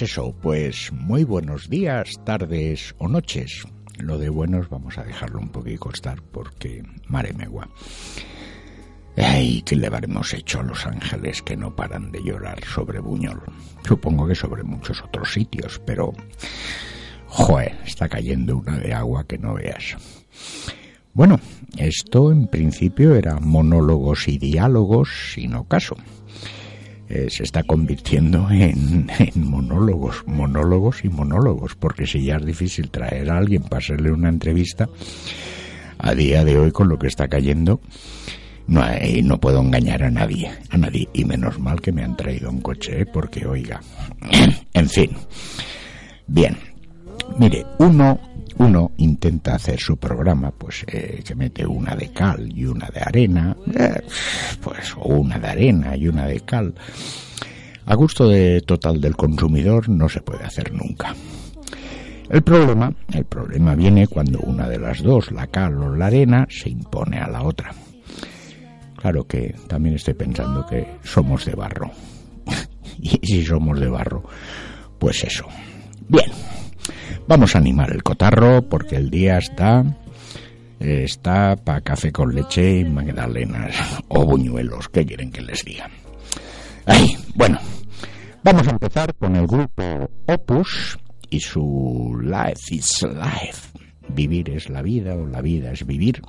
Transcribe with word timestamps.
Eso, 0.00 0.32
pues 0.40 0.92
muy 0.92 1.24
buenos 1.24 1.68
días, 1.68 2.20
tardes 2.24 2.94
o 2.98 3.08
noches. 3.08 3.66
Lo 3.98 4.16
de 4.16 4.28
buenos 4.28 4.68
vamos 4.68 4.96
a 4.96 5.02
dejarlo 5.02 5.40
un 5.40 5.48
poquito 5.48 5.90
estar 5.90 6.22
porque 6.22 6.84
mare 7.08 7.32
megua. 7.32 7.68
Ay, 9.16 9.60
¿qué 9.62 9.74
le 9.74 9.88
habremos 9.88 10.32
hecho 10.34 10.60
a 10.60 10.62
los 10.62 10.86
ángeles 10.86 11.42
que 11.42 11.56
no 11.56 11.74
paran 11.74 12.12
de 12.12 12.22
llorar 12.22 12.62
sobre 12.64 13.00
Buñol? 13.00 13.42
Supongo 13.84 14.28
que 14.28 14.36
sobre 14.36 14.62
muchos 14.62 15.02
otros 15.02 15.32
sitios, 15.32 15.80
pero... 15.84 16.12
Joder, 17.26 17.76
está 17.84 18.08
cayendo 18.08 18.58
una 18.58 18.78
de 18.78 18.94
agua 18.94 19.26
que 19.26 19.38
no 19.38 19.54
veas. 19.54 19.96
Bueno, 21.12 21.40
esto 21.76 22.30
en 22.30 22.46
principio 22.46 23.16
era 23.16 23.40
monólogos 23.40 24.28
y 24.28 24.38
diálogos 24.38 25.32
sin 25.34 25.54
ocaso. 25.54 25.96
Eh, 27.10 27.28
se 27.30 27.42
está 27.42 27.62
convirtiendo 27.62 28.50
en, 28.50 29.10
monólogos, 29.34 30.24
monólogos 30.26 31.04
y 31.04 31.08
monólogos, 31.08 31.74
porque 31.74 32.06
si 32.06 32.22
ya 32.22 32.36
es 32.36 32.44
difícil 32.44 32.90
traer 32.90 33.30
a 33.30 33.38
alguien 33.38 33.62
para 33.62 33.78
hacerle 33.78 34.12
una 34.12 34.28
entrevista, 34.28 34.88
a 35.98 36.14
día 36.14 36.44
de 36.44 36.58
hoy 36.58 36.70
con 36.70 36.88
lo 36.88 36.98
que 36.98 37.06
está 37.06 37.26
cayendo, 37.28 37.80
no, 38.66 38.82
hay, 38.82 39.22
no 39.22 39.40
puedo 39.40 39.60
engañar 39.60 40.02
a 40.02 40.10
nadie, 40.10 40.50
a 40.68 40.76
nadie, 40.76 41.08
y 41.14 41.24
menos 41.24 41.58
mal 41.58 41.80
que 41.80 41.92
me 41.92 42.04
han 42.04 42.14
traído 42.14 42.50
un 42.50 42.60
coche, 42.60 43.00
¿eh? 43.00 43.06
porque 43.06 43.46
oiga, 43.46 43.80
en 44.74 44.88
fin, 44.90 45.10
bien, 46.26 46.58
mire, 47.38 47.64
uno 47.78 48.20
uno 48.58 48.92
intenta 48.96 49.54
hacer 49.54 49.78
su 49.78 49.96
programa, 49.96 50.50
pues 50.50 50.84
eh, 50.88 51.22
que 51.24 51.34
mete 51.34 51.66
una 51.66 51.94
de 51.94 52.12
cal 52.12 52.50
y 52.54 52.64
una 52.64 52.88
de 52.88 53.00
arena, 53.00 53.56
eh, 53.78 54.02
pues 54.60 54.94
una 55.02 55.38
de 55.38 55.48
arena 55.48 55.96
y 55.96 56.08
una 56.08 56.26
de 56.26 56.40
cal. 56.40 56.74
A 57.86 57.94
gusto 57.94 58.28
de 58.28 58.60
total 58.62 59.00
del 59.00 59.16
consumidor 59.16 59.88
no 59.88 60.08
se 60.08 60.20
puede 60.20 60.44
hacer 60.44 60.72
nunca. 60.72 61.14
El 62.28 62.42
problema, 62.42 62.92
el 63.14 63.24
problema 63.24 63.74
viene 63.74 64.06
cuando 64.06 64.40
una 64.40 64.68
de 64.68 64.78
las 64.78 65.02
dos, 65.02 65.32
la 65.32 65.46
cal 65.46 65.78
o 65.82 65.94
la 65.94 66.06
arena, 66.06 66.46
se 66.50 66.68
impone 66.68 67.18
a 67.18 67.28
la 67.28 67.42
otra. 67.42 67.70
Claro 68.96 69.26
que 69.26 69.54
también 69.68 69.94
estoy 69.94 70.14
pensando 70.14 70.66
que 70.66 70.98
somos 71.02 71.44
de 71.46 71.54
barro. 71.54 71.90
y 73.00 73.18
si 73.24 73.44
somos 73.44 73.80
de 73.80 73.88
barro, 73.88 74.24
pues 74.98 75.24
eso. 75.24 75.46
Bien, 76.08 76.30
Vamos 77.28 77.54
a 77.54 77.58
animar 77.58 77.92
el 77.92 78.02
cotarro 78.02 78.62
porque 78.62 78.96
el 78.96 79.10
día 79.10 79.36
está 79.36 79.84
está 80.80 81.56
para 81.56 81.82
café 81.82 82.10
con 82.10 82.34
leche 82.34 82.78
y 82.78 82.84
magdalenas 82.84 83.76
o 84.08 84.24
buñuelos, 84.24 84.88
¿qué 84.88 85.04
quieren 85.04 85.30
que 85.30 85.42
les 85.42 85.62
diga? 85.62 85.90
Ay, 86.86 87.18
bueno, 87.34 87.58
vamos 88.42 88.66
a 88.66 88.70
empezar 88.70 89.14
con 89.14 89.36
el 89.36 89.46
grupo 89.46 90.08
Opus 90.26 90.98
y 91.28 91.40
su 91.40 92.18
Life 92.22 92.74
is 92.74 93.02
Life. 93.02 93.78
Vivir 94.08 94.48
es 94.48 94.70
la 94.70 94.80
vida 94.80 95.14
o 95.14 95.26
la 95.26 95.42
vida 95.42 95.70
es 95.70 95.84
vivir 95.84 96.22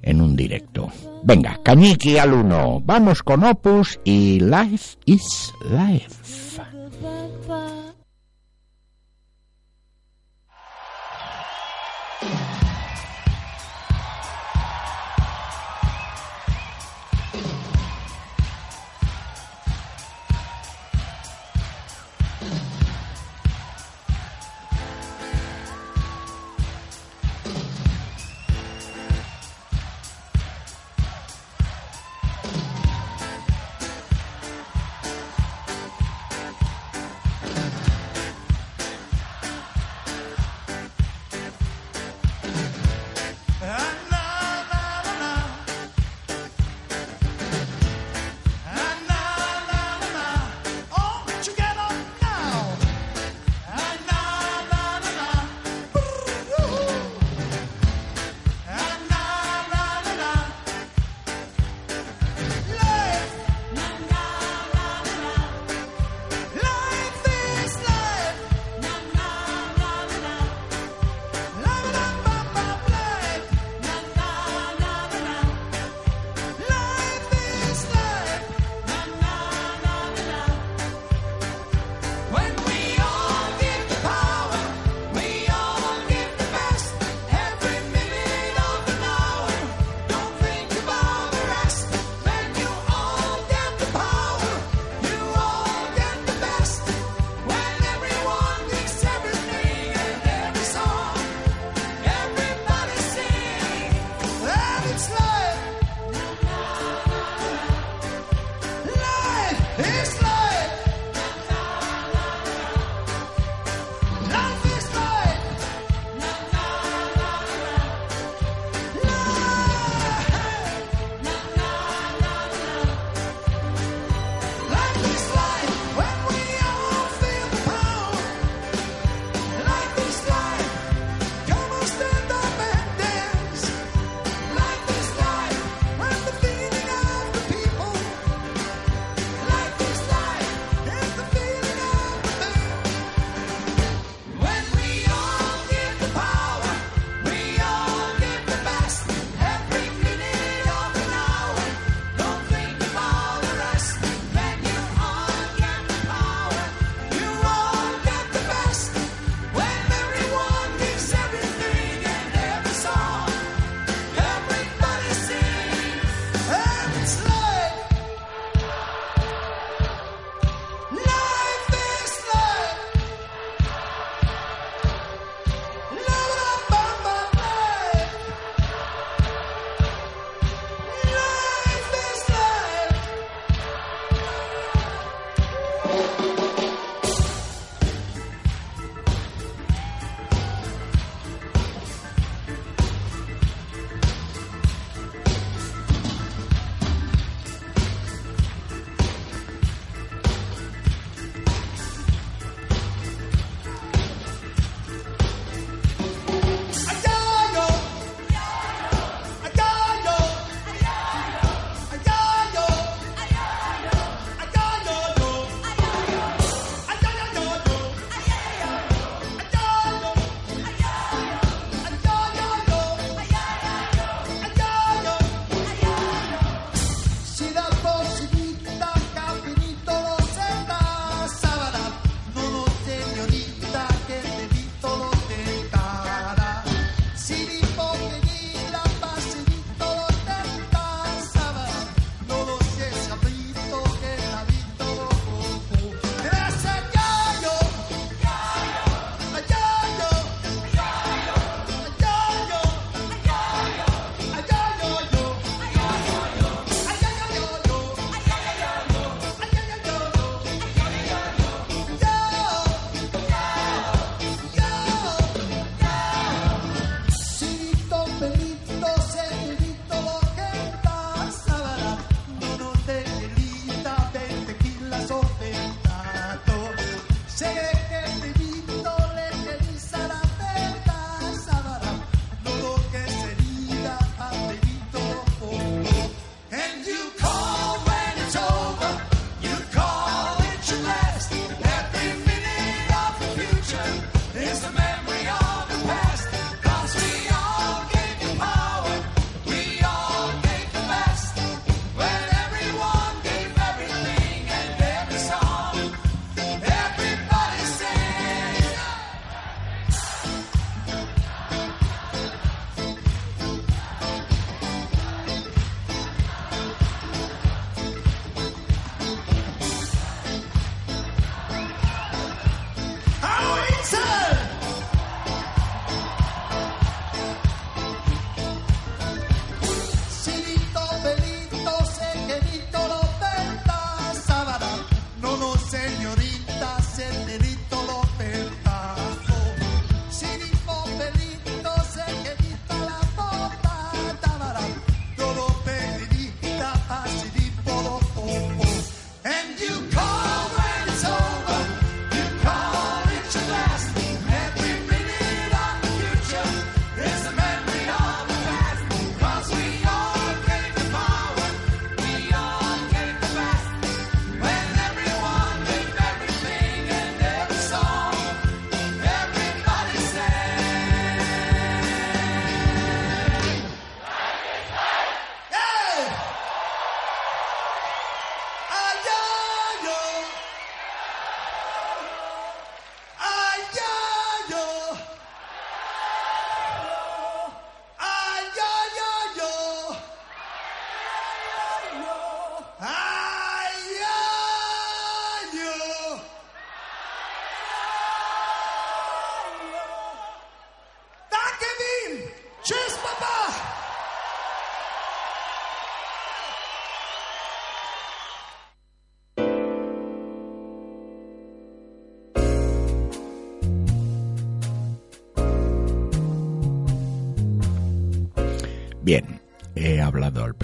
en 0.00 0.20
un 0.20 0.36
directo. 0.36 0.92
Venga, 1.24 1.58
cañiqui 1.64 2.18
al 2.18 2.34
uno. 2.34 2.80
Vamos 2.84 3.20
con 3.24 3.42
Opus 3.42 3.98
y 4.04 4.38
Life 4.38 4.96
is 5.06 5.52
Life. 5.68 6.54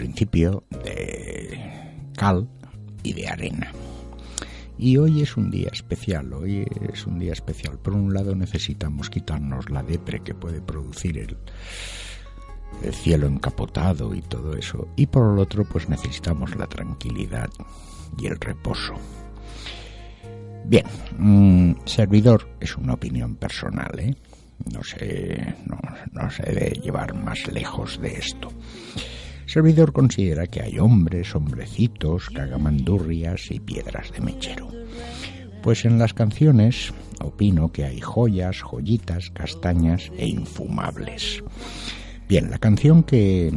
Principio 0.00 0.64
de 0.83 1.61
cal 2.16 2.49
y 3.02 3.12
de 3.12 3.28
arena. 3.28 3.71
Y 4.78 4.97
hoy 4.97 5.21
es 5.21 5.37
un 5.37 5.50
día 5.50 5.69
especial, 5.71 6.33
hoy 6.33 6.66
es 6.90 7.07
un 7.07 7.19
día 7.19 7.35
especial. 7.35 7.78
Por 7.78 7.92
un 7.92 8.14
lado 8.14 8.35
necesitamos 8.35 9.11
quitarnos 9.11 9.69
la 9.69 9.83
depre 9.83 10.21
que 10.21 10.33
puede 10.33 10.62
producir 10.62 11.19
el, 11.19 11.37
el 12.83 12.95
cielo 12.95 13.26
encapotado 13.26 14.14
y 14.14 14.23
todo 14.23 14.57
eso. 14.57 14.88
Y 14.97 15.07
por 15.07 15.35
el 15.35 15.38
otro 15.38 15.64
pues 15.64 15.90
necesitamos 15.90 16.57
la 16.57 16.66
tranquilidad 16.66 17.50
y 18.19 18.26
el 18.26 18.40
reposo. 18.40 18.95
Bien, 20.64 20.87
mm, 21.19 21.73
servidor 21.85 22.49
es 22.59 22.75
una 22.75 22.95
opinión 22.95 23.37
personal, 23.37 23.99
¿eh? 23.99 24.16
no 24.73 24.83
se, 24.83 25.54
no, 26.12 26.30
se 26.30 26.42
debe 26.42 26.80
llevar 26.80 27.14
más 27.14 27.47
lejos 27.52 28.00
de 28.00 28.14
esto. 28.14 28.49
Servidor 29.50 29.92
considera 29.92 30.47
que 30.47 30.62
hay 30.62 30.78
hombres, 30.78 31.35
hombrecitos, 31.35 32.30
cagamandurrias 32.30 33.50
y 33.50 33.59
piedras 33.59 34.12
de 34.12 34.21
mechero. 34.21 34.69
Pues 35.61 35.85
en 35.85 35.99
las 35.99 36.14
canciones 36.14 36.95
opino 37.21 37.73
que 37.73 37.85
hay 37.85 38.00
joyas, 38.00 38.62
joyitas, 38.62 39.30
castañas 39.30 40.12
e 40.16 40.28
infumables. 40.28 41.42
Bien, 42.28 42.49
la 42.49 42.59
canción 42.59 43.02
que 43.02 43.52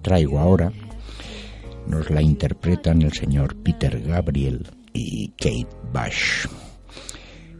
traigo 0.00 0.38
ahora 0.38 0.72
nos 1.88 2.08
la 2.08 2.22
interpretan 2.22 3.02
el 3.02 3.12
señor 3.12 3.56
Peter 3.56 4.00
Gabriel 4.00 4.68
y 4.92 5.30
Kate 5.30 5.66
Bush. 5.92 6.46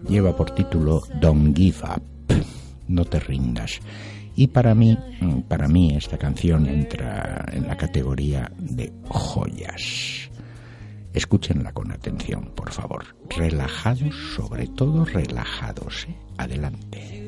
Lleva 0.08 0.36
por 0.36 0.54
título 0.54 1.02
Don't 1.20 1.56
Give 1.56 1.78
Up 1.82 2.12
no 2.92 3.04
te 3.04 3.18
rindas. 3.18 3.80
Y 4.34 4.46
para 4.48 4.74
mí, 4.74 4.98
para 5.48 5.68
mí 5.68 5.94
esta 5.94 6.18
canción 6.18 6.66
entra 6.66 7.44
en 7.52 7.66
la 7.66 7.76
categoría 7.76 8.50
de 8.58 8.92
joyas. 9.08 10.30
Escúchenla 11.12 11.72
con 11.72 11.92
atención, 11.92 12.52
por 12.54 12.72
favor. 12.72 13.04
Relajados, 13.28 14.14
sobre 14.34 14.66
todo 14.66 15.04
relajados. 15.04 16.06
¿eh? 16.08 16.16
Adelante. 16.38 17.22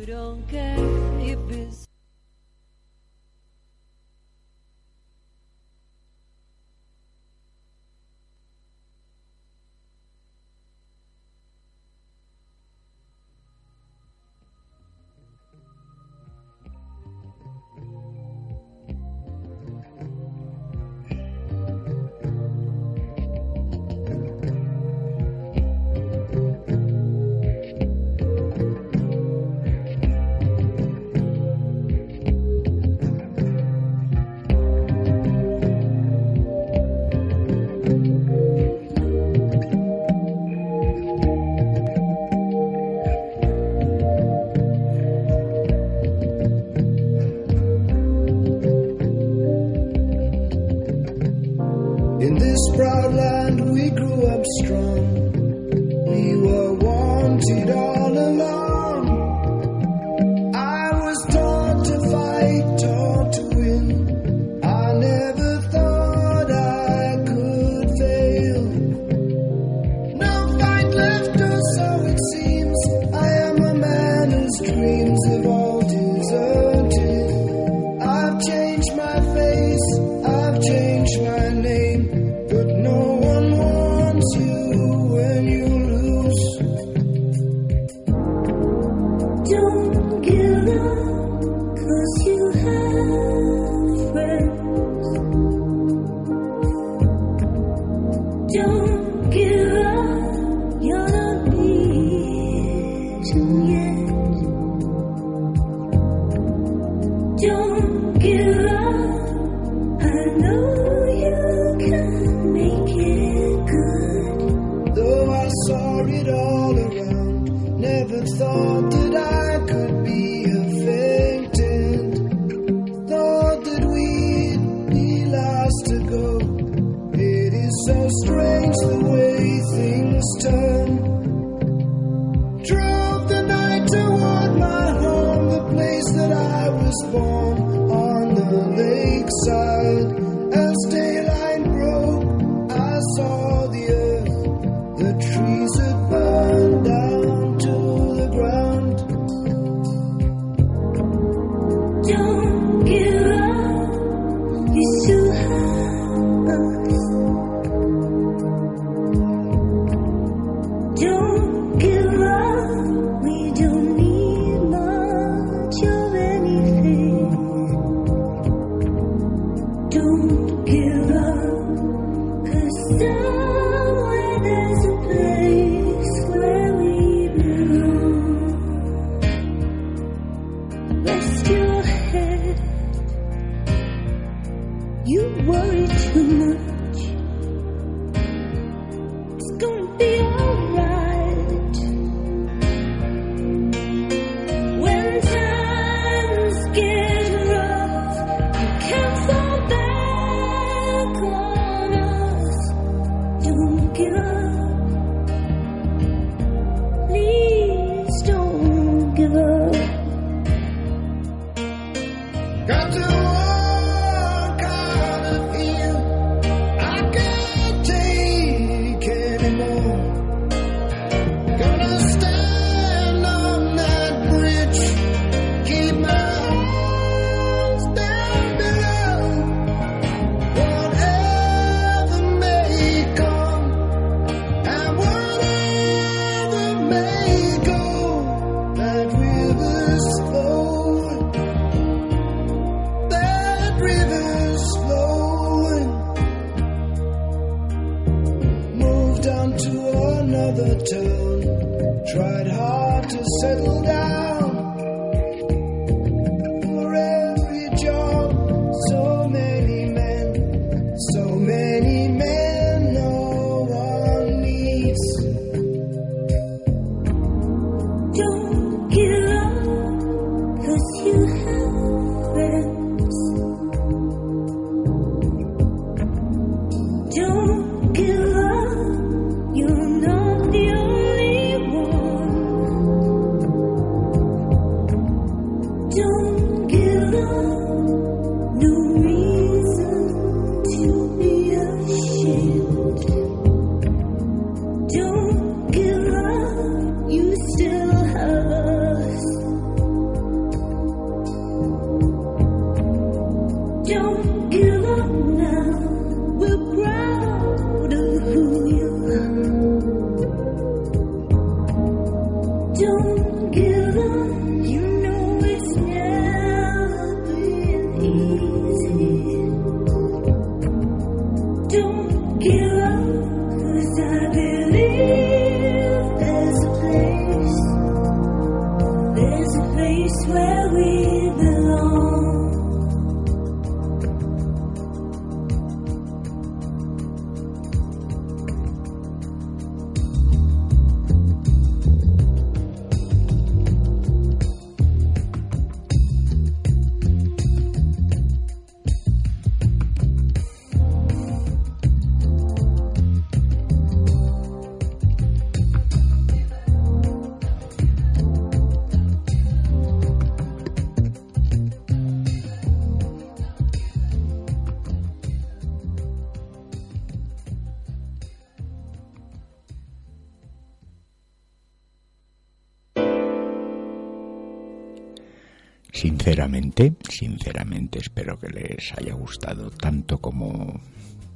Sinceramente, 377.09 377.99
espero 377.99 378.39
que 378.39 378.49
les 378.49 378.93
haya 378.97 379.15
gustado 379.15 379.71
tanto 379.71 380.19
como 380.19 380.81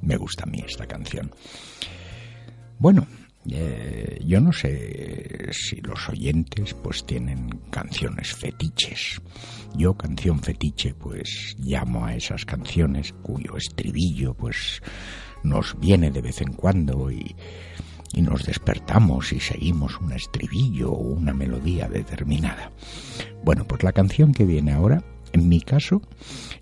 me 0.01 0.15
gusta 0.15 0.43
a 0.43 0.47
mí 0.47 0.63
esta 0.65 0.87
canción. 0.87 1.31
Bueno, 2.77 3.05
eh, 3.51 4.17
yo 4.25 4.39
no 4.39 4.53
sé 4.53 5.49
si 5.51 5.81
los 5.81 6.07
oyentes 6.07 6.73
pues 6.73 7.05
tienen 7.05 7.49
canciones 7.69 8.33
fetiches. 8.33 9.21
Yo 9.75 9.95
canción 9.95 10.39
fetiche 10.39 10.93
pues 10.93 11.55
llamo 11.59 12.05
a 12.05 12.15
esas 12.15 12.45
canciones 12.45 13.11
cuyo 13.21 13.57
estribillo 13.57 14.33
pues 14.33 14.81
nos 15.43 15.77
viene 15.79 16.11
de 16.11 16.21
vez 16.21 16.39
en 16.41 16.53
cuando 16.53 17.11
y 17.11 17.35
y 18.13 18.21
nos 18.21 18.45
despertamos 18.45 19.31
y 19.33 19.39
seguimos 19.39 19.99
un 19.99 20.13
estribillo 20.13 20.91
o 20.91 20.99
una 20.99 21.33
melodía 21.33 21.87
determinada. 21.87 22.71
Bueno, 23.43 23.65
pues 23.65 23.83
la 23.83 23.93
canción 23.93 24.33
que 24.33 24.45
viene 24.45 24.71
ahora, 24.71 25.03
en 25.33 25.47
mi 25.47 25.61
caso, 25.61 26.01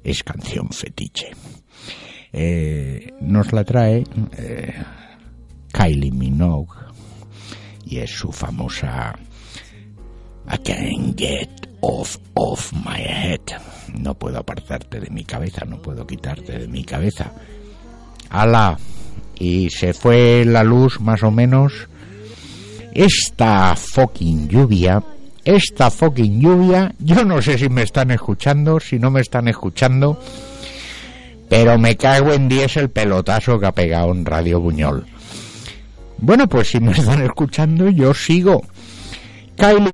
es 0.04 0.24
canción 0.24 0.70
fetiche. 0.70 1.32
Eh, 2.34 3.14
nos 3.22 3.54
la 3.54 3.64
trae 3.64 4.04
eh, 4.38 4.74
Kylie 5.72 6.12
Minogue 6.12 6.76
y 7.86 8.00
es 8.00 8.12
su 8.12 8.32
famosa 8.32 9.18
I 10.50 10.58
can't 10.58 11.18
get 11.18 11.68
off 11.82 12.18
of 12.36 12.72
my 12.74 13.00
head. 13.00 13.42
No 13.98 14.14
puedo 14.14 14.40
apartarte 14.40 15.00
de 15.00 15.10
mi 15.10 15.24
cabeza, 15.24 15.66
no 15.66 15.82
puedo 15.82 16.08
quitarte 16.08 16.60
de 16.60 16.68
mi 16.68 16.84
cabeza. 16.84 17.34
¡Hala! 18.30 18.78
Y 19.40 19.70
se 19.70 19.94
fue 19.94 20.46
la 20.46 20.64
luz 20.64 21.00
más 21.02 21.24
o 21.24 21.32
menos. 21.32 21.88
Esta 22.94 23.76
fucking 23.76 24.48
lluvia, 24.48 25.04
esta 25.48 25.90
fucking 25.90 26.42
lluvia, 26.42 26.94
yo 27.00 27.24
no 27.24 27.42
sé 27.42 27.58
si 27.58 27.70
me 27.70 27.84
están 27.84 28.12
escuchando, 28.12 28.82
si 28.82 29.00
no 29.00 29.10
me 29.10 29.22
están 29.22 29.48
escuchando, 29.48 30.20
pero 31.48 31.78
me 31.78 31.96
cago 31.96 32.34
en 32.34 32.50
10 32.50 32.76
el 32.76 32.90
pelotazo 32.90 33.58
que 33.58 33.66
ha 33.66 33.72
pegado 33.72 34.12
en 34.12 34.26
Radio 34.26 34.60
Buñol. 34.60 35.06
Bueno, 36.18 36.50
pues 36.50 36.68
si 36.68 36.82
me 36.82 36.92
están 36.92 37.22
escuchando, 37.22 37.90
yo 37.90 38.14
sigo. 38.14 38.62
Kylie 39.56 39.90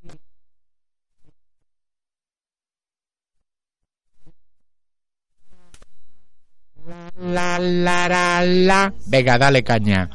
la 7.22 7.60
la 7.60 8.10
la 8.10 8.44
la. 8.44 8.94
Venga, 9.06 9.38
dale 9.38 9.64
caña. 9.64 10.10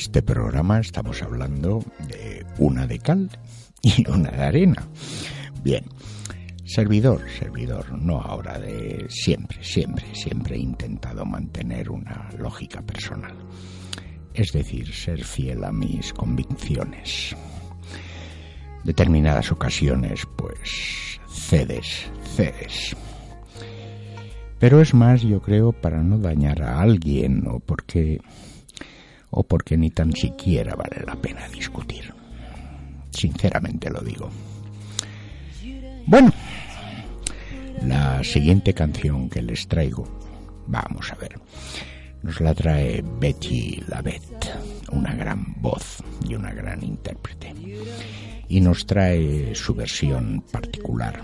Este 0.00 0.22
programa 0.22 0.80
estamos 0.80 1.20
hablando 1.22 1.84
de 2.08 2.46
una 2.56 2.86
de 2.86 2.98
cal 3.00 3.28
y 3.82 4.08
una 4.08 4.30
de 4.30 4.42
arena. 4.42 4.88
Bien, 5.62 5.84
servidor, 6.64 7.20
servidor, 7.38 7.92
no 7.92 8.18
ahora 8.18 8.58
de 8.58 9.04
siempre, 9.10 9.62
siempre, 9.62 10.06
siempre 10.14 10.56
he 10.56 10.60
intentado 10.60 11.26
mantener 11.26 11.90
una 11.90 12.30
lógica 12.38 12.80
personal. 12.80 13.36
Es 14.32 14.52
decir, 14.52 14.90
ser 14.90 15.22
fiel 15.22 15.64
a 15.64 15.70
mis 15.70 16.14
convicciones. 16.14 17.36
Determinadas 18.82 19.52
ocasiones, 19.52 20.26
pues, 20.34 21.20
cedes, 21.28 22.10
cedes. 22.34 22.96
Pero 24.58 24.80
es 24.80 24.94
más, 24.94 25.20
yo 25.20 25.42
creo, 25.42 25.72
para 25.72 26.02
no 26.02 26.16
dañar 26.16 26.62
a 26.62 26.80
alguien 26.80 27.46
o 27.46 27.60
porque 27.60 28.22
o 29.30 29.42
porque 29.42 29.76
ni 29.76 29.90
tan 29.90 30.12
siquiera 30.12 30.74
vale 30.74 31.04
la 31.06 31.16
pena 31.16 31.48
discutir. 31.48 32.12
Sinceramente 33.10 33.90
lo 33.90 34.00
digo. 34.00 34.30
Bueno, 36.06 36.32
la 37.86 38.22
siguiente 38.24 38.74
canción 38.74 39.28
que 39.28 39.42
les 39.42 39.66
traigo, 39.68 40.04
vamos 40.66 41.12
a 41.12 41.14
ver, 41.16 41.38
nos 42.22 42.40
la 42.40 42.54
trae 42.54 43.02
Betty 43.18 43.82
Lavette, 43.88 44.50
una 44.92 45.14
gran 45.14 45.54
voz 45.58 46.02
y 46.28 46.34
una 46.34 46.52
gran 46.52 46.82
intérprete, 46.82 47.54
y 48.48 48.60
nos 48.60 48.84
trae 48.86 49.54
su 49.54 49.74
versión 49.74 50.44
particular. 50.50 51.20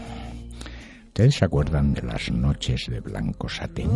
¿Ustedes 1.09 1.35
se 1.35 1.45
acuerdan 1.45 1.95
de 1.95 2.03
las 2.03 2.31
noches 2.31 2.87
de 2.89 3.01
blanco 3.01 3.49
satén? 3.49 3.91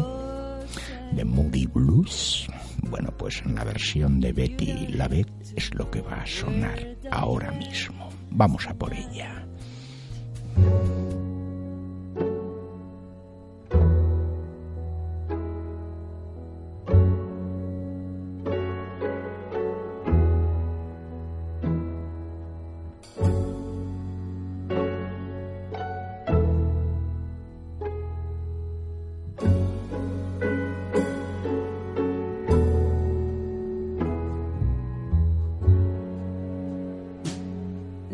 De 1.12 1.24
Moody 1.24 1.66
Blues. 1.66 2.46
Bueno, 2.82 3.10
pues 3.16 3.42
en 3.44 3.54
la 3.54 3.64
versión 3.64 4.20
de 4.20 4.32
Betty 4.32 4.88
Lavette 4.88 5.52
es 5.56 5.74
lo 5.74 5.90
que 5.90 6.00
va 6.00 6.22
a 6.22 6.26
sonar 6.26 6.96
ahora 7.10 7.50
mismo. 7.52 8.08
Vamos 8.30 8.66
a 8.66 8.74
por 8.74 8.92
ella. 8.92 9.46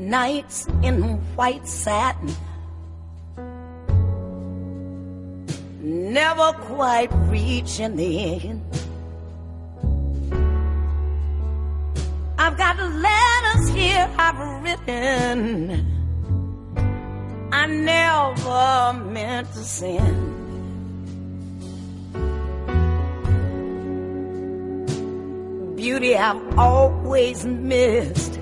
Nights 0.06 0.68
in 0.82 1.02
white 1.34 1.66
satin. 1.66 2.32
Never 5.80 6.52
quite 6.52 7.10
reaching 7.28 7.96
the 7.96 8.34
end. 8.34 8.62
I've 12.38 12.56
got 12.56 12.78
letters 12.78 13.68
here 13.70 14.08
I've 14.16 14.62
written. 14.62 15.92
I 17.52 17.66
never 17.66 19.04
meant 19.04 19.52
to 19.54 19.58
send. 19.58 20.34
Beauty 25.76 26.16
I've 26.16 26.58
always 26.58 27.44
missed. 27.44 28.35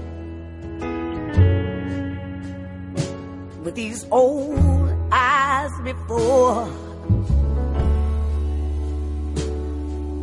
These 3.74 4.06
old 4.10 4.90
eyes 5.10 5.70
before. 5.82 6.68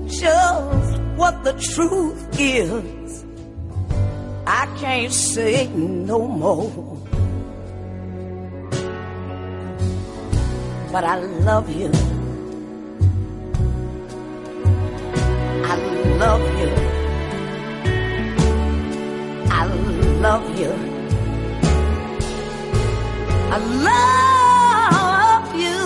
Just 0.08 1.02
what 1.16 1.44
the 1.44 1.54
truth 1.74 2.40
is, 2.40 3.26
I 4.48 4.66
can't 4.80 5.12
say 5.12 5.68
no 5.68 6.28
more. 6.28 6.98
But 10.92 11.04
I 11.04 11.20
love 11.20 11.70
you. 11.70 11.92
I 15.64 15.76
love 16.18 16.42
you. 16.60 16.72
I 19.50 19.66
love 20.22 20.60
you. 20.60 20.91
I 23.54 23.58
love 23.58 25.46
you. 25.60 25.82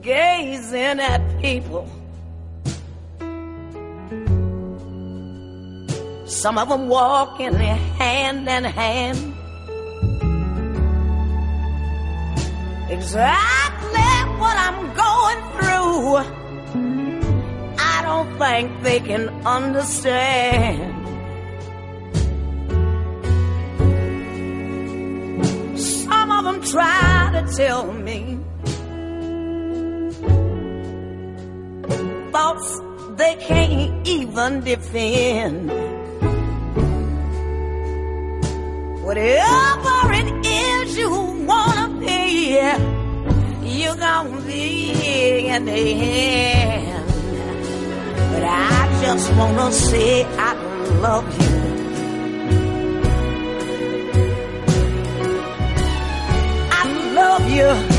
Gazing 0.00 1.00
at 1.00 1.20
people. 1.42 1.86
Some 6.24 6.56
of 6.56 6.70
them 6.70 6.88
walking 6.88 7.54
in 7.54 7.60
hand 7.60 8.48
in 8.48 8.64
hand. 8.64 9.34
Exactly 12.88 14.11
what 14.42 14.56
I'm 14.66 14.80
going 15.06 15.40
through. 15.54 16.02
I 17.94 17.96
don't 18.08 18.30
think 18.42 18.66
they 18.82 18.98
can 18.98 19.24
understand. 19.46 20.90
Some 25.78 26.30
of 26.36 26.42
them 26.46 26.58
try 26.74 27.30
to 27.36 27.42
tell 27.56 27.92
me 27.92 28.20
thoughts 32.32 32.68
they 33.20 33.34
can't 33.48 34.08
even 34.08 34.60
defend. 34.70 35.70
Whatever 39.06 39.96
it 40.20 40.28
is 40.46 40.96
you 40.96 41.10
wanna 41.50 41.86
be 42.00 42.91
you're 43.72 43.96
gonna 43.96 44.40
be 44.42 45.48
in 45.48 45.64
the 45.64 45.72
end. 45.72 47.06
But 48.32 48.44
I 48.44 48.98
just 49.02 49.32
wanna 49.34 49.72
say 49.72 50.24
I 50.24 50.52
love 51.00 51.26
you. 51.40 51.52
I 56.70 56.82
love 57.14 57.50
you. 57.50 57.91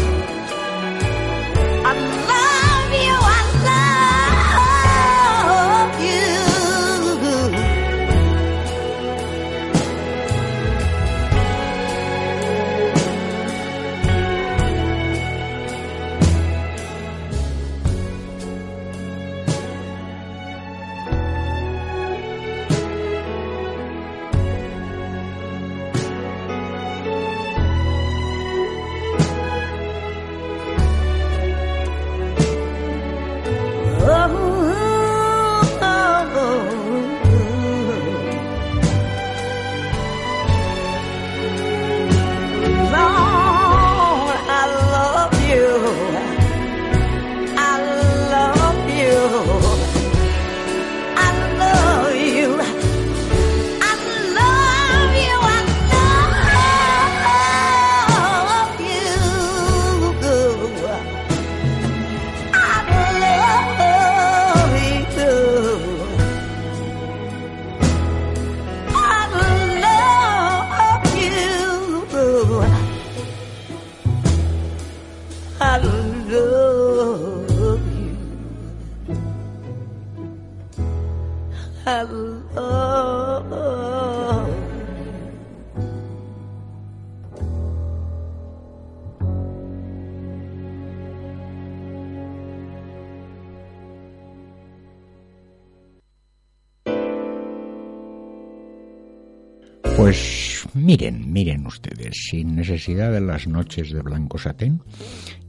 Pues 100.04 100.68
miren, 100.74 101.32
miren 101.32 101.66
ustedes, 101.66 102.28
sin 102.30 102.58
necesidad 102.58 103.10
de 103.14 103.22
las 103.22 103.48
noches 103.48 103.90
de 103.94 104.02
blanco 104.02 104.38
satén, 104.38 104.84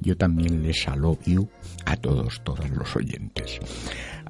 yo 0.01 0.17
también 0.17 0.63
les 0.63 0.87
alobio 0.87 1.51
a 1.85 1.97
todos, 1.97 2.41
todos 2.45 2.71
los 2.71 2.95
oyentes. 2.95 3.59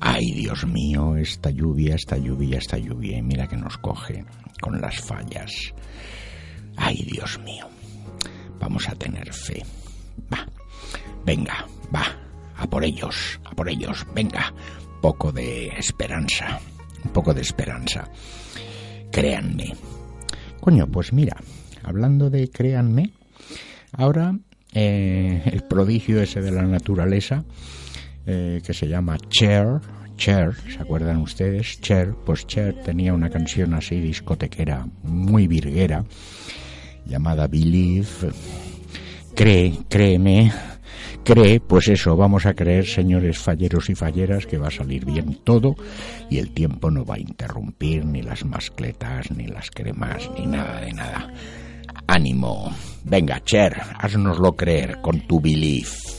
Ay, 0.01 0.33
Dios 0.33 0.67
mío, 0.67 1.15
esta 1.19 1.51
lluvia, 1.51 1.97
esta 1.97 2.17
lluvia, 2.17 2.57
esta 2.57 2.79
lluvia, 2.79 3.19
y 3.19 3.23
mira 3.23 3.47
que 3.47 3.59
nos 3.59 3.77
coge 3.77 4.25
con 4.63 4.81
las 4.81 4.99
fallas. 4.99 5.75
Ay, 6.75 7.07
Dios 7.13 7.39
mío, 7.41 7.69
vamos 8.59 8.89
a 8.89 8.95
tener 8.95 9.31
fe. 9.31 9.63
Va, 10.33 10.49
venga, 11.27 11.67
va, 11.95 12.07
a 12.57 12.67
por 12.67 12.83
ellos, 12.83 13.39
a 13.45 13.51
por 13.51 13.69
ellos, 13.69 14.07
venga, 14.15 14.55
poco 15.03 15.31
de 15.31 15.67
esperanza, 15.77 16.61
un 17.05 17.13
poco 17.13 17.35
de 17.35 17.43
esperanza. 17.43 18.11
Créanme, 19.13 19.75
Coño, 20.65 20.87
pues 20.87 21.13
mira, 21.13 21.37
hablando 21.83 22.31
de 22.31 22.49
créanme, 22.49 23.11
ahora 23.93 24.35
eh, 24.73 25.43
el 25.45 25.63
prodigio 25.65 26.23
ese 26.23 26.41
de 26.41 26.53
la 26.53 26.63
naturaleza, 26.63 27.45
eh, 28.25 28.63
que 28.65 28.73
se 28.73 28.89
llama 28.89 29.19
Cher, 29.29 29.83
Cher, 30.17 30.55
¿se 30.75 30.81
acuerdan 30.81 31.19
ustedes? 31.19 31.83
Cher, 31.83 32.15
pues 32.25 32.47
Cher 32.47 32.83
tenía 32.83 33.13
una 33.13 33.29
canción 33.29 33.75
así 33.75 34.01
discotequera, 34.01 34.89
muy 35.03 35.49
virguera, 35.49 36.03
llamada 37.05 37.47
Believe. 37.47 38.33
Cree, 39.35 39.81
créeme, 39.91 40.51
cree, 41.25 41.59
pues 41.61 41.89
eso, 41.89 42.17
vamos 42.17 42.47
a 42.47 42.55
creer, 42.55 42.87
señores 42.87 43.39
falleros 43.39 43.91
y 43.91 43.95
falleras, 43.95 44.47
que 44.47 44.59
va 44.59 44.69
a 44.69 44.71
salir 44.71 45.05
bien 45.05 45.41
todo 45.43 45.75
y 46.31 46.39
el 46.39 46.53
tiempo 46.53 46.91
no 46.91 47.05
va 47.05 47.17
a 47.17 47.21
interrumpir 47.21 48.05
ni 48.05 48.23
las 48.23 48.45
mascletas, 48.45 49.31
ni 49.31 49.47
las 49.47 49.71
cremas, 49.71 50.31
ni 50.39 50.47
nada 50.47 50.81
de 50.81 50.93
nada. 50.93 51.33
Ánimo. 52.07 52.71
Venga, 53.05 53.41
Cher, 53.41 53.75
haznoslo 53.99 54.55
creer 54.55 55.01
con 55.01 55.27
tu 55.27 55.41
belief. 55.41 56.15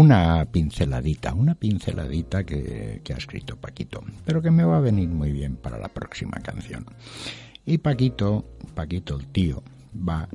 Una 0.00 0.46
pinceladita, 0.46 1.34
una 1.34 1.54
pinceladita 1.54 2.42
que, 2.42 3.02
que 3.04 3.12
ha 3.12 3.16
escrito 3.16 3.56
Paquito, 3.56 4.02
pero 4.24 4.40
que 4.40 4.50
me 4.50 4.64
va 4.64 4.78
a 4.78 4.80
venir 4.80 5.10
muy 5.10 5.30
bien 5.30 5.56
para 5.56 5.78
la 5.78 5.88
próxima 5.88 6.38
canción. 6.42 6.86
Y 7.66 7.78
Paquito, 7.78 8.46
Paquito 8.74 9.18
el 9.18 9.26
tío, 9.26 9.62
va, 9.94 10.26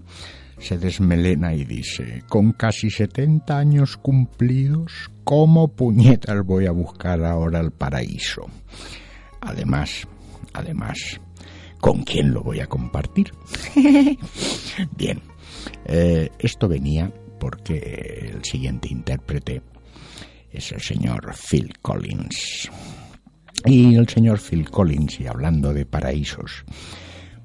se 0.60 0.78
desmelena 0.78 1.56
y 1.56 1.65
dice, 1.65 2.23
con 2.30 2.51
casi 2.51 2.91
70 2.91 3.58
años 3.58 3.97
cumplidos, 3.97 5.10
¿cómo 5.23 5.69
puñetas 5.69 6.45
voy 6.45 6.67
a 6.67 6.71
buscar 6.71 7.25
ahora 7.25 7.60
el 7.60 7.71
paraíso? 7.71 8.45
Además, 9.41 10.08
además, 10.54 11.19
¿con 11.80 12.04
quién 12.04 12.32
lo 12.32 12.43
voy 12.43 12.60
a 12.60 12.67
compartir? 12.67 13.32
Bien, 14.95 15.21
eh, 15.86 16.30
esto 16.38 16.67
venía 16.67 17.12
porque 17.45 18.31
el 18.34 18.43
siguiente 18.43 18.88
intérprete 18.89 19.62
es 20.51 20.71
el 20.71 20.81
señor 20.81 21.36
Phil 21.36 21.71
Collins. 21.79 22.71
Y 23.63 23.93
el 23.93 24.10
señor 24.10 24.39
Phil 24.39 24.67
Collins, 24.67 25.19
y 25.19 25.27
hablando 25.27 25.71
de 25.71 25.86
paraísos, 25.86 26.65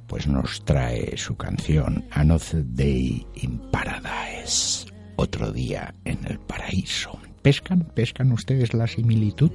pues 0.06 0.26
nos 0.26 0.64
trae 0.64 1.18
su 1.18 1.36
canción 1.36 2.06
Another 2.12 2.64
Day 2.64 3.26
in 3.42 3.60
Paradise, 3.70 4.86
otro 5.16 5.52
día 5.52 5.94
en 6.06 6.18
el 6.26 6.38
paraíso. 6.38 7.20
¿Pescan? 7.42 7.92
¿Pescan 7.94 8.32
ustedes 8.32 8.72
la 8.72 8.86
similitud? 8.86 9.50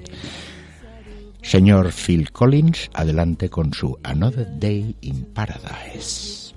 Señor 1.41 1.91
Phil 1.91 2.31
Collins, 2.31 2.91
adelante 2.93 3.49
con 3.49 3.73
su 3.73 3.97
Another 4.03 4.47
Day 4.59 4.95
in 5.01 5.25
Paradise. 5.33 6.53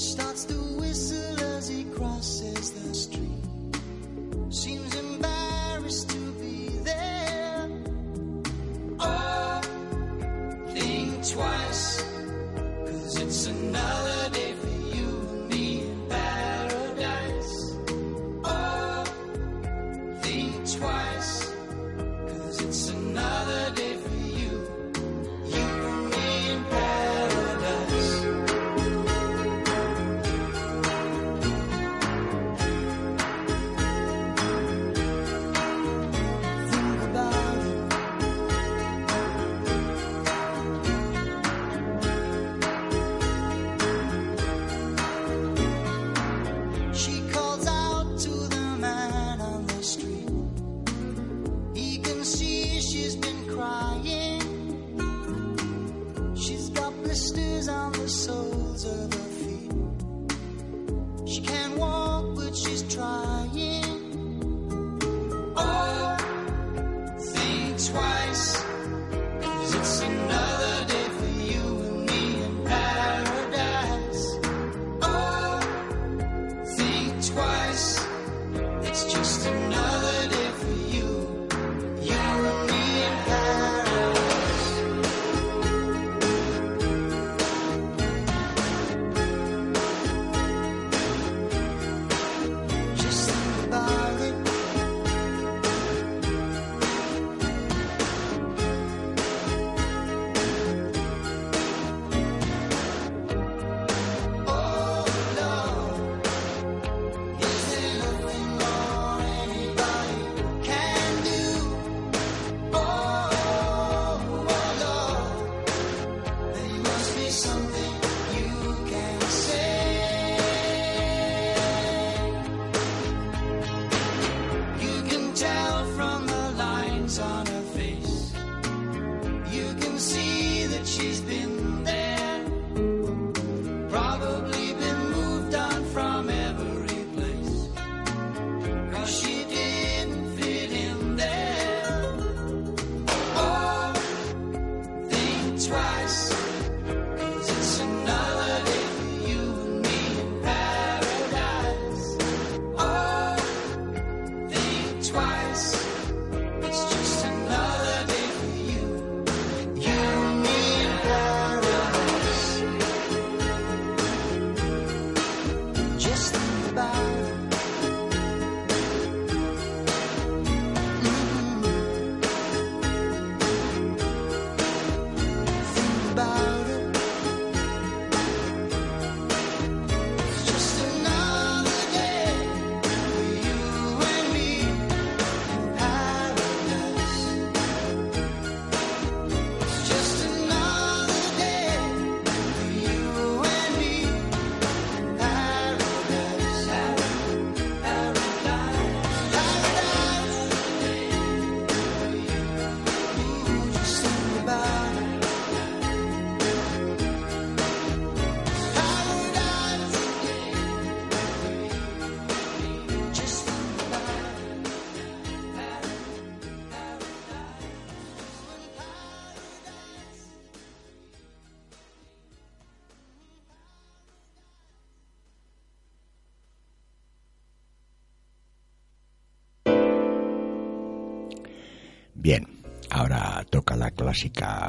Stop. 0.00 0.29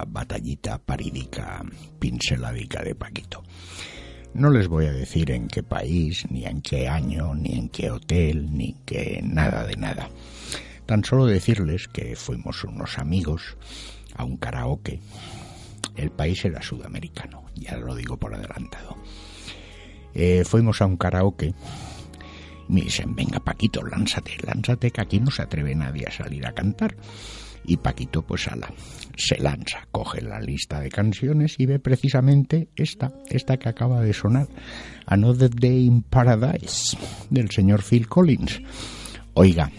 Batallita 0.07 0.77
parídica 0.77 1.63
pinceladica 1.99 2.83
de 2.83 2.95
Paquito. 2.95 3.43
No 4.33 4.49
les 4.49 4.67
voy 4.67 4.85
a 4.85 4.91
decir 4.91 5.31
en 5.31 5.47
qué 5.47 5.63
país, 5.63 6.25
ni 6.29 6.45
en 6.45 6.61
qué 6.61 6.87
año, 6.87 7.35
ni 7.35 7.57
en 7.57 7.69
qué 7.69 7.91
hotel, 7.91 8.55
ni 8.55 8.75
qué 8.85 9.21
nada 9.23 9.65
de 9.65 9.75
nada. 9.75 10.09
Tan 10.85 11.03
solo 11.03 11.25
decirles 11.25 11.87
que 11.87 12.15
fuimos 12.15 12.63
unos 12.63 12.97
amigos 12.97 13.57
a 14.15 14.23
un 14.23 14.37
karaoke. 14.37 14.99
El 15.95 16.11
país 16.11 16.45
era 16.45 16.61
sudamericano, 16.61 17.43
ya 17.55 17.77
lo 17.77 17.95
digo 17.95 18.17
por 18.17 18.33
adelantado. 18.33 18.97
Eh, 20.13 20.43
fuimos 20.45 20.81
a 20.81 20.85
un 20.85 20.97
karaoke 20.97 21.53
me 22.71 22.81
dicen, 22.81 23.13
venga 23.13 23.41
Paquito, 23.41 23.83
lánzate, 23.83 24.37
lánzate, 24.45 24.91
que 24.91 25.01
aquí 25.01 25.19
no 25.19 25.29
se 25.29 25.41
atreve 25.41 25.75
nadie 25.75 26.05
a 26.07 26.11
salir 26.11 26.47
a 26.47 26.53
cantar. 26.53 26.95
Y 27.65 27.77
Paquito, 27.77 28.23
pues 28.23 28.47
ala, 28.47 28.73
se 29.15 29.37
lanza, 29.37 29.87
coge 29.91 30.21
la 30.21 30.39
lista 30.39 30.79
de 30.79 30.89
canciones 30.89 31.55
y 31.57 31.65
ve 31.65 31.79
precisamente 31.79 32.69
esta, 32.75 33.11
esta 33.29 33.57
que 33.57 33.69
acaba 33.69 34.01
de 34.01 34.13
sonar, 34.13 34.47
Another 35.05 35.49
Day 35.49 35.85
in 35.85 36.01
Paradise, 36.01 36.97
del 37.29 37.49
señor 37.51 37.83
Phil 37.83 38.07
Collins. 38.07 38.61
Oiga, 39.33 39.71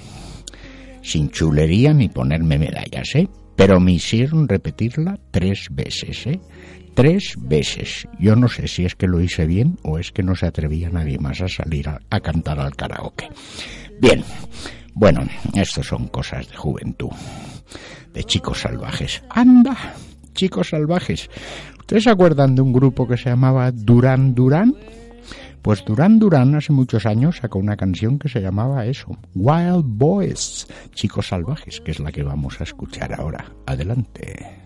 sin 1.02 1.30
chulería 1.30 1.92
ni 1.92 2.08
ponerme 2.08 2.58
medallas, 2.58 3.14
¿eh? 3.14 3.28
Pero 3.56 3.80
me 3.80 3.92
hicieron 3.92 4.48
repetirla 4.48 5.18
tres 5.30 5.68
veces, 5.70 6.26
¿eh? 6.26 6.40
Tres 6.94 7.34
veces. 7.38 8.06
Yo 8.18 8.36
no 8.36 8.48
sé 8.48 8.68
si 8.68 8.84
es 8.84 8.94
que 8.94 9.06
lo 9.06 9.20
hice 9.20 9.46
bien 9.46 9.78
o 9.82 9.98
es 9.98 10.12
que 10.12 10.22
no 10.22 10.34
se 10.34 10.46
atrevía 10.46 10.90
nadie 10.90 11.18
más 11.18 11.40
a 11.40 11.48
salir 11.48 11.88
a, 11.88 12.00
a 12.10 12.20
cantar 12.20 12.60
al 12.60 12.76
karaoke. 12.76 13.28
Bien, 14.00 14.22
bueno, 14.94 15.22
estas 15.54 15.86
son 15.86 16.08
cosas 16.08 16.48
de 16.50 16.56
juventud, 16.56 17.10
de 18.12 18.24
chicos 18.24 18.60
salvajes. 18.60 19.22
¡Anda! 19.30 19.94
Chicos 20.34 20.70
salvajes. 20.70 21.28
¿Ustedes 21.78 22.04
se 22.04 22.10
acuerdan 22.10 22.54
de 22.54 22.62
un 22.62 22.72
grupo 22.72 23.06
que 23.06 23.16
se 23.16 23.28
llamaba 23.28 23.70
Durán 23.70 24.34
Durán? 24.34 24.74
Pues 25.62 25.84
Durán 25.84 26.18
Durán 26.18 26.54
hace 26.56 26.72
muchos 26.72 27.06
años 27.06 27.36
sacó 27.36 27.58
una 27.58 27.76
canción 27.76 28.18
que 28.18 28.28
se 28.28 28.40
llamaba 28.40 28.86
eso, 28.86 29.16
Wild 29.34 29.84
Boys, 29.84 30.66
Chicos 30.94 31.28
Salvajes, 31.28 31.80
que 31.80 31.92
es 31.92 32.00
la 32.00 32.10
que 32.10 32.24
vamos 32.24 32.60
a 32.60 32.64
escuchar 32.64 33.14
ahora. 33.14 33.44
Adelante. 33.66 34.62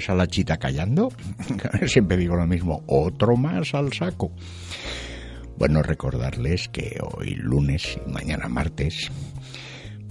Pues 0.00 0.08
a 0.08 0.14
la 0.14 0.26
chita 0.26 0.56
callando. 0.56 1.12
Siempre 1.86 2.16
digo 2.16 2.34
lo 2.34 2.46
mismo, 2.46 2.82
otro 2.86 3.36
más 3.36 3.74
al 3.74 3.92
saco. 3.92 4.32
Bueno, 5.58 5.82
recordarles 5.82 6.70
que 6.70 6.98
hoy 7.02 7.34
lunes 7.34 7.98
y 8.06 8.10
mañana 8.10 8.48
martes 8.48 9.10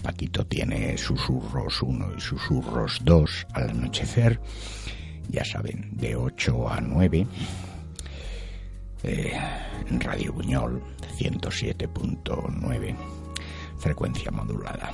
Paquito 0.04 0.46
tiene 0.46 0.96
susurros 0.96 1.82
1 1.82 2.08
y 2.18 2.22
susurros 2.22 3.00
2 3.04 3.48
al 3.54 3.70
anochecer. 3.72 4.40
Ya 5.28 5.44
saben, 5.44 5.90
de 5.94 6.16
8 6.16 6.70
a 6.70 6.82
9 6.82 7.26
eh, 9.02 9.32
Radio 9.90 10.34
Buñol 10.34 10.84
107.9 11.18 12.96
frecuencia 13.80 14.30
modulada. 14.30 14.92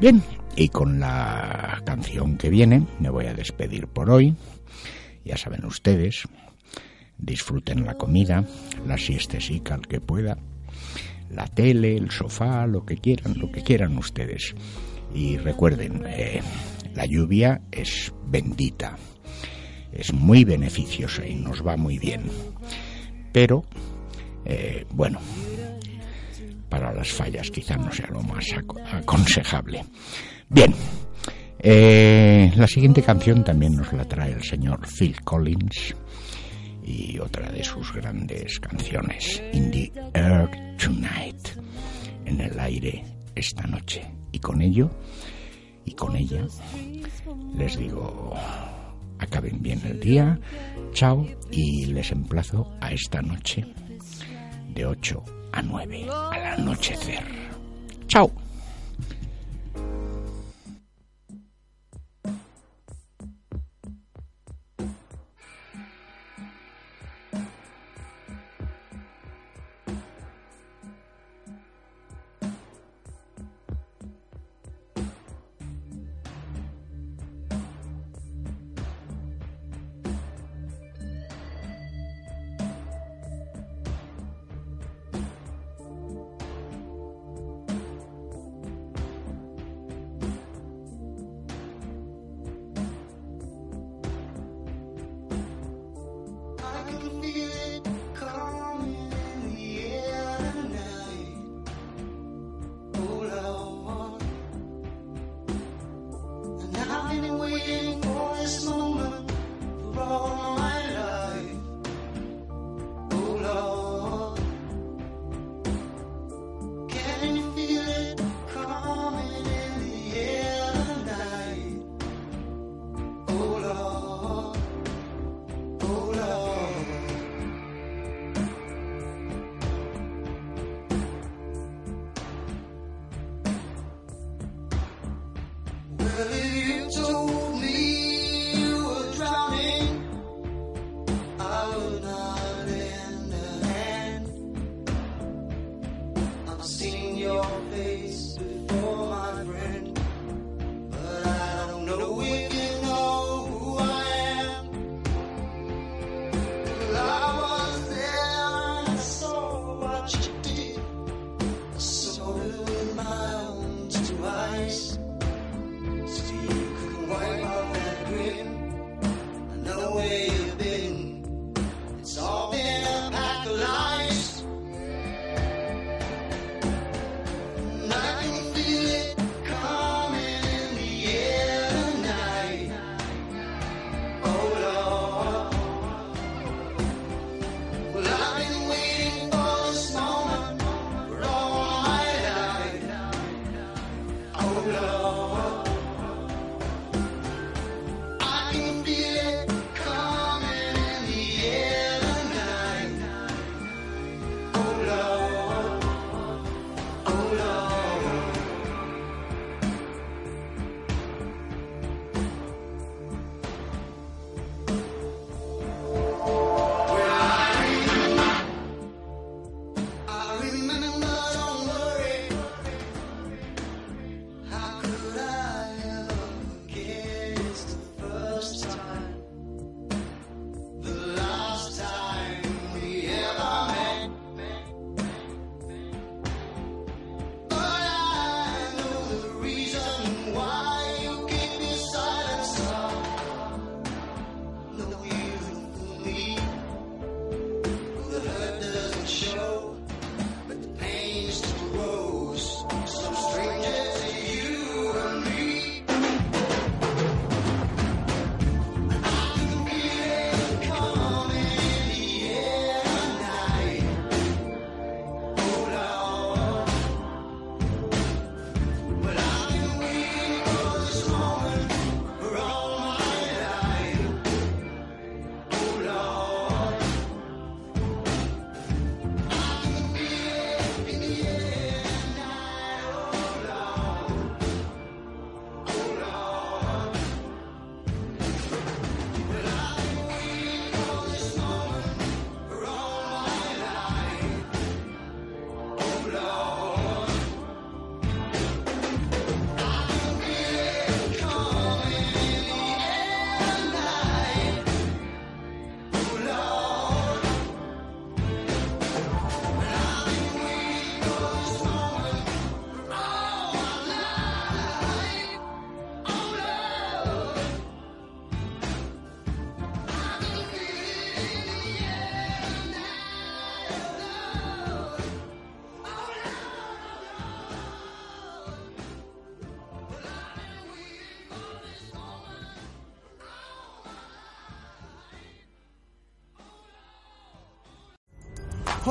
Bien, 0.00 0.22
y 0.56 0.68
con 0.68 1.00
la 1.00 1.80
canción 1.84 2.36
que 2.36 2.50
viene 2.50 2.86
me 3.00 3.10
voy 3.10 3.26
a 3.26 3.34
despedir 3.34 3.86
por 3.86 4.10
hoy. 4.10 4.34
Ya 5.24 5.36
saben 5.36 5.64
ustedes, 5.64 6.24
disfruten 7.18 7.84
la 7.84 7.94
comida, 7.94 8.44
la 8.86 8.98
siestesica 8.98 9.74
al 9.74 9.86
que 9.86 10.00
pueda, 10.00 10.36
la 11.30 11.46
tele, 11.46 11.96
el 11.96 12.10
sofá, 12.10 12.66
lo 12.66 12.84
que 12.84 12.96
quieran, 12.96 13.38
lo 13.38 13.50
que 13.50 13.62
quieran 13.62 13.96
ustedes. 13.96 14.54
Y 15.14 15.36
recuerden, 15.38 16.02
eh, 16.06 16.40
la 16.94 17.06
lluvia 17.06 17.60
es 17.70 18.12
bendita, 18.26 18.96
es 19.92 20.12
muy 20.12 20.44
beneficiosa 20.44 21.26
y 21.26 21.34
nos 21.34 21.66
va 21.66 21.76
muy 21.76 21.98
bien. 21.98 22.22
Pero, 23.32 23.64
eh, 24.44 24.84
bueno, 24.90 25.20
para 26.68 26.92
las 26.92 27.08
fallas 27.08 27.50
quizá 27.50 27.76
no 27.76 27.92
sea 27.92 28.08
lo 28.08 28.22
más 28.22 28.46
aconsejable. 28.92 29.84
Bien, 30.52 30.74
eh, 31.60 32.52
la 32.56 32.66
siguiente 32.66 33.02
canción 33.02 33.42
también 33.42 33.74
nos 33.74 33.90
la 33.94 34.04
trae 34.04 34.32
el 34.32 34.42
señor 34.42 34.86
Phil 34.86 35.18
Collins 35.22 35.94
y 36.84 37.18
otra 37.18 37.50
de 37.50 37.64
sus 37.64 37.92
grandes 37.92 38.60
canciones, 38.60 39.42
In 39.54 39.70
the 39.70 39.90
Air 40.12 40.76
Tonight, 40.76 41.48
en 42.26 42.40
el 42.40 42.58
aire 42.60 43.02
esta 43.34 43.66
noche. 43.66 44.02
Y 44.30 44.40
con 44.40 44.60
ello, 44.60 44.90
y 45.86 45.92
con 45.92 46.16
ella, 46.16 46.44
les 47.56 47.78
digo, 47.78 48.34
acaben 49.18 49.62
bien 49.62 49.80
el 49.86 50.00
día, 50.00 50.38
chao, 50.92 51.26
y 51.50 51.86
les 51.86 52.12
emplazo 52.12 52.76
a 52.80 52.92
esta 52.92 53.22
noche 53.22 53.64
de 54.74 54.84
8 54.84 55.24
a 55.52 55.62
9 55.62 56.06
al 56.10 56.46
anochecer. 56.60 57.24
Chao. 58.06 58.30